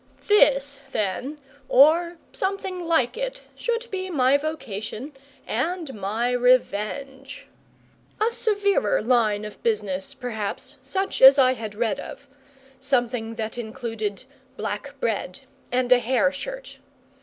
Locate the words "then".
0.93-1.37